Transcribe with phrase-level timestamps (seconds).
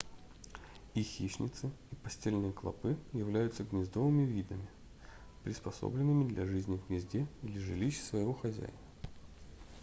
[0.95, 4.67] и хищнецы и постельные клопы являются гнездовыми видами
[5.43, 8.79] приспособленными для жизни в гнезде или жилище своего хозяина